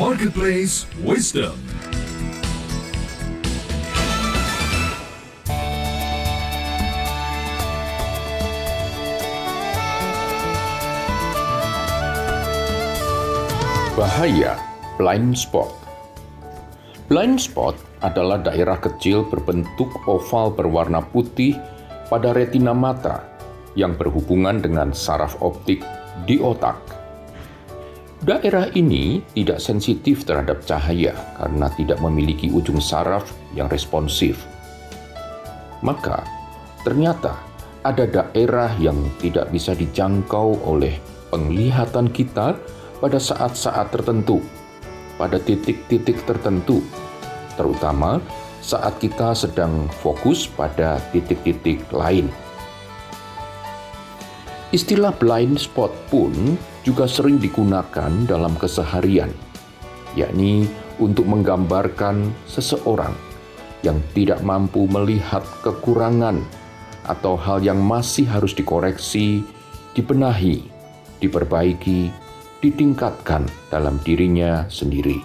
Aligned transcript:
Marketplace 0.00 0.88
Wisdom. 1.04 1.52
Bahaya 13.92 14.56
blind 14.96 15.36
spot. 15.36 15.68
Blind 17.12 17.36
spot 17.36 17.76
adalah 18.00 18.40
daerah 18.40 18.80
kecil 18.80 19.28
berbentuk 19.28 19.92
oval 20.08 20.48
berwarna 20.56 21.04
putih 21.12 21.60
pada 22.08 22.32
retina 22.32 22.72
mata 22.72 23.20
yang 23.76 24.00
berhubungan 24.00 24.64
dengan 24.64 24.96
saraf 24.96 25.36
optik 25.44 25.84
di 26.24 26.40
otak. 26.40 26.99
Daerah 28.20 28.68
ini 28.76 29.24
tidak 29.32 29.64
sensitif 29.64 30.28
terhadap 30.28 30.60
cahaya 30.68 31.16
karena 31.40 31.72
tidak 31.72 32.04
memiliki 32.04 32.52
ujung 32.52 32.76
saraf 32.76 33.24
yang 33.56 33.64
responsif. 33.72 34.44
Maka, 35.80 36.20
ternyata 36.84 37.40
ada 37.80 38.04
daerah 38.04 38.76
yang 38.76 39.00
tidak 39.24 39.48
bisa 39.48 39.72
dijangkau 39.72 40.52
oleh 40.68 41.00
penglihatan 41.32 42.12
kita 42.12 42.60
pada 43.00 43.16
saat-saat 43.16 43.88
tertentu, 43.88 44.44
pada 45.16 45.40
titik-titik 45.40 46.20
tertentu, 46.28 46.84
terutama 47.56 48.20
saat 48.60 49.00
kita 49.00 49.32
sedang 49.32 49.88
fokus 50.04 50.44
pada 50.44 51.00
titik-titik 51.08 51.80
lain. 51.88 52.28
Istilah 54.76 55.16
blind 55.16 55.56
spot 55.56 55.88
pun 56.12 56.60
juga 56.80 57.04
sering 57.04 57.36
digunakan 57.36 58.10
dalam 58.24 58.56
keseharian, 58.56 59.28
yakni 60.16 60.64
untuk 61.00 61.28
menggambarkan 61.28 62.32
seseorang 62.48 63.12
yang 63.80 64.00
tidak 64.12 64.40
mampu 64.44 64.84
melihat 64.88 65.44
kekurangan 65.64 66.40
atau 67.08 67.36
hal 67.36 67.64
yang 67.64 67.80
masih 67.80 68.28
harus 68.28 68.52
dikoreksi, 68.52 69.40
dibenahi, 69.96 70.60
diperbaiki, 71.20 72.12
ditingkatkan 72.60 73.48
dalam 73.72 73.96
dirinya 74.04 74.68
sendiri. 74.68 75.20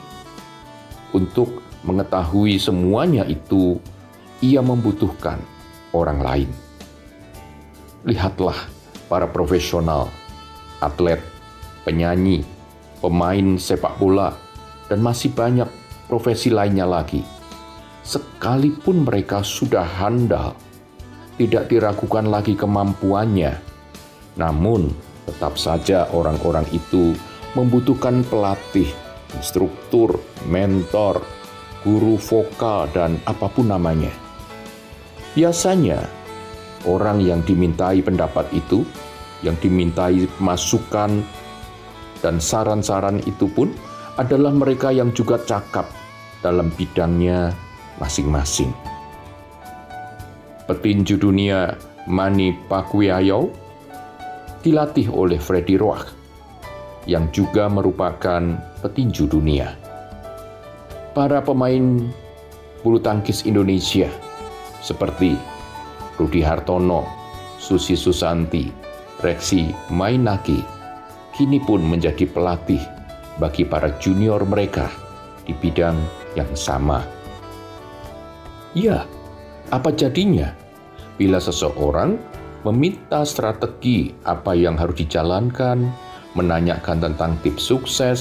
Untuk 1.11 1.63
mengetahui 1.83 2.59
semuanya 2.59 3.27
itu, 3.27 3.79
ia 4.39 4.59
membutuhkan 4.63 5.39
orang 5.91 6.19
lain. 6.19 6.49
Lihatlah 8.07 8.55
para 9.07 9.27
profesional, 9.27 10.11
atlet, 10.79 11.34
penyanyi, 11.85 12.41
pemain 12.99 13.55
sepak 13.61 13.95
bola, 14.01 14.33
dan 14.89 14.99
masih 14.99 15.31
banyak 15.31 15.69
profesi 16.09 16.49
lainnya 16.49 16.89
lagi. 16.89 17.21
Sekalipun 18.01 19.05
mereka 19.05 19.45
sudah 19.45 19.85
handal, 19.85 20.57
tidak 21.37 21.69
diragukan 21.69 22.25
lagi 22.27 22.57
kemampuannya, 22.57 23.61
namun 24.35 24.89
Tetap 25.25 25.57
saja 25.57 26.05
orang-orang 26.13 26.69
itu 26.69 27.17
membutuhkan 27.57 28.21
pelatih, 28.29 28.87
instruktur, 29.33 30.21
mentor, 30.45 31.25
guru 31.81 32.21
vokal, 32.21 32.85
dan 32.93 33.17
apa 33.25 33.49
pun 33.49 33.73
namanya. 33.73 34.13
Biasanya, 35.33 35.97
orang 36.85 37.25
yang 37.25 37.41
dimintai 37.41 38.05
pendapat 38.05 38.45
itu, 38.53 38.85
yang 39.41 39.57
dimintai 39.57 40.29
masukan 40.37 41.25
dan 42.25 42.41
saran-saran 42.41 43.21
itu 43.29 43.45
pun 43.45 43.69
adalah 44.17 44.49
mereka 44.49 44.89
yang 44.89 45.13
juga 45.13 45.37
cakap 45.45 45.85
dalam 46.41 46.73
bidangnya 46.73 47.53
masing-masing. 48.01 48.73
Petinju 50.65 51.21
dunia 51.21 51.77
Manny 52.09 52.57
Pacquiao 52.65 53.53
dilatih 54.65 55.13
oleh 55.13 55.37
Freddy 55.37 55.77
Roach, 55.77 56.09
yang 57.05 57.29
juga 57.29 57.69
merupakan 57.69 58.41
petinju 58.81 59.29
dunia. 59.29 59.77
Para 61.13 61.45
pemain 61.45 62.09
bulu 62.81 62.97
tangkis 62.97 63.45
Indonesia 63.45 64.09
seperti 64.81 65.37
Rudi 66.17 66.41
Hartono, 66.41 67.05
Susi 67.61 67.93
Susanti, 67.93 68.73
Reksi 69.21 69.69
Mainaki, 69.93 70.74
kini 71.35 71.59
pun 71.59 71.83
menjadi 71.83 72.23
pelatih 72.27 72.79
bagi 73.37 73.67
para 73.67 73.91
junior 73.99 74.41
mereka 74.47 74.87
di 75.43 75.51
bidang 75.51 75.99
yang 76.39 76.49
sama. 76.55 77.03
Ya, 78.75 79.07
apa 79.71 79.91
jadinya 79.91 80.51
bila 81.15 81.39
seseorang 81.39 82.19
meminta 82.67 83.23
strategi 83.23 84.11
apa 84.27 84.51
yang 84.51 84.75
harus 84.75 84.99
dijalankan, 84.99 85.87
menanyakan 86.35 86.97
tentang 86.99 87.39
tips 87.39 87.63
sukses, 87.63 88.19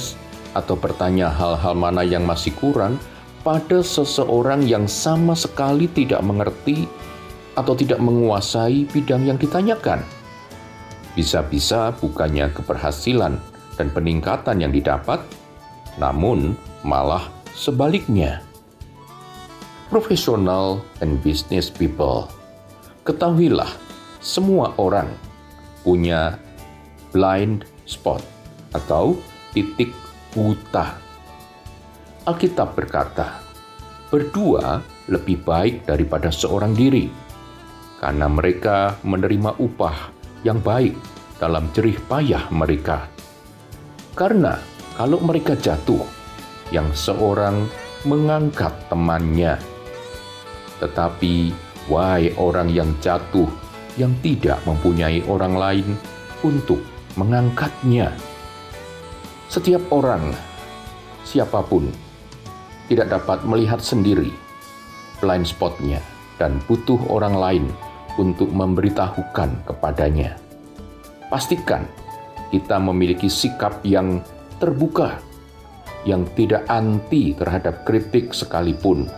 atau 0.55 0.79
bertanya 0.79 1.27
hal-hal 1.27 1.75
mana 1.75 2.01
yang 2.07 2.23
masih 2.23 2.55
kurang 2.55 2.95
pada 3.43 3.83
seseorang 3.83 4.63
yang 4.63 4.87
sama 4.87 5.35
sekali 5.35 5.91
tidak 5.91 6.23
mengerti 6.23 6.87
atau 7.59 7.75
tidak 7.75 7.99
menguasai 7.99 8.87
bidang 8.89 9.27
yang 9.27 9.35
ditanyakan. 9.35 10.01
Bisa-bisa 11.15 11.95
bukannya 11.95 12.51
keberhasilan 12.51 13.39
dan 13.79 13.87
peningkatan 13.95 14.59
yang 14.59 14.75
didapat, 14.75 15.23
namun 15.95 16.59
malah 16.83 17.23
sebaliknya. 17.55 18.43
Profesional 19.87 20.83
and 20.99 21.23
business 21.23 21.71
people, 21.71 22.27
ketahuilah 23.07 23.71
semua 24.19 24.75
orang 24.75 25.07
punya 25.87 26.35
blind 27.15 27.63
spot 27.87 28.19
atau 28.75 29.15
titik 29.55 29.95
buta. 30.35 30.99
Alkitab 32.27 32.75
berkata, 32.75 33.39
berdua 34.11 34.83
lebih 35.07 35.45
baik 35.45 35.85
daripada 35.85 36.33
seorang 36.33 36.73
diri, 36.73 37.07
karena 38.01 38.25
mereka 38.25 38.97
menerima 39.05 39.55
upah 39.61 40.14
yang 40.43 40.59
baik 40.59 40.97
dalam 41.37 41.69
jerih 41.71 42.01
payah 42.09 42.49
mereka. 42.51 43.07
Karena 44.17 44.57
kalau 44.95 45.19
mereka 45.21 45.55
jatuh, 45.55 46.01
yang 46.73 46.89
seorang 46.97 47.67
mengangkat 48.07 48.73
temannya. 48.89 49.59
Tetapi, 50.81 51.53
wahai 51.91 52.33
orang 52.41 52.73
yang 52.73 52.89
jatuh 53.01 53.49
yang 53.95 54.11
tidak 54.25 54.59
mempunyai 54.65 55.21
orang 55.29 55.53
lain 55.55 55.87
untuk 56.41 56.81
mengangkatnya. 57.15 58.11
Setiap 59.47 59.87
orang, 59.93 60.33
siapa 61.23 61.63
pun, 61.63 61.87
tidak 62.91 63.13
dapat 63.13 63.45
melihat 63.47 63.79
sendiri 63.79 64.33
blind 65.23 65.47
spotnya 65.47 66.03
dan 66.35 66.59
butuh 66.67 66.99
orang 67.07 67.35
lain 67.35 67.65
untuk 68.15 68.51
memberitahukan 68.51 69.67
kepadanya. 69.67 70.39
Pastikan 71.27 71.83
kita 72.53 72.77
memiliki 72.79 73.27
sikap 73.27 73.81
yang 73.83 74.23
terbuka, 74.61 75.19
yang 76.07 76.23
tidak 76.37 76.63
anti 76.69 77.33
terhadap 77.35 77.83
kritik 77.83 78.31
sekalipun, 78.31 79.09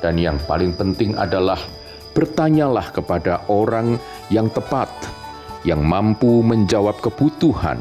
dan 0.00 0.16
yang 0.16 0.40
paling 0.48 0.72
penting 0.72 1.12
adalah 1.18 1.58
bertanyalah 2.16 2.88
kepada 2.94 3.44
orang 3.50 4.00
yang 4.32 4.48
tepat, 4.50 4.88
yang 5.66 5.84
mampu 5.84 6.40
menjawab 6.40 6.96
kebutuhan, 7.04 7.78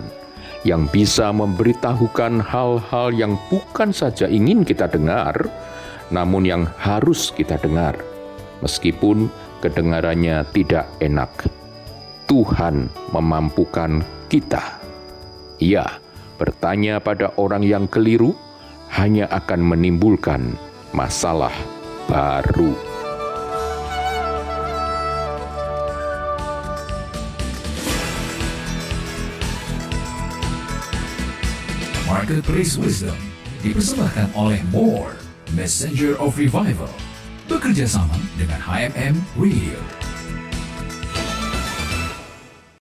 yang 0.67 0.89
bisa 0.91 1.31
memberitahukan 1.31 2.43
hal-hal 2.43 3.07
yang 3.15 3.39
bukan 3.47 3.95
saja 3.95 4.27
ingin 4.27 4.67
kita 4.67 4.91
dengar, 4.91 5.47
namun 6.11 6.43
yang 6.43 6.63
harus 6.81 7.31
kita 7.31 7.55
dengar, 7.61 7.95
meskipun 8.59 9.31
kedengarannya 9.59 10.47
tidak 10.55 10.87
enak. 11.03 11.31
Tuhan 12.25 12.87
memampukan 13.11 14.01
kita. 14.31 14.79
Ya, 15.59 15.99
bertanya 16.39 17.03
pada 17.03 17.35
orang 17.35 17.65
yang 17.67 17.85
keliru 17.91 18.31
hanya 18.95 19.27
akan 19.29 19.61
menimbulkan 19.61 20.55
masalah 20.95 21.53
baru. 22.07 22.73
Marketplace 32.09 32.77
Wisdom 32.77 33.17
dipersembahkan 33.61 34.33
oleh 34.33 34.61
More, 34.73 35.13
Messenger 35.53 36.17
of 36.17 36.37
Revival, 36.37 36.89
bekerja 37.49 37.89
sama 37.89 38.13
dengan 38.37 38.61
HMM 38.61 39.17
Radio. 39.41 39.98